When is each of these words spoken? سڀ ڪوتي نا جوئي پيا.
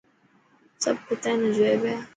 سڀ 0.81 0.95
ڪوتي 1.05 1.31
نا 1.39 1.47
جوئي 1.55 1.75
پيا. 1.81 1.95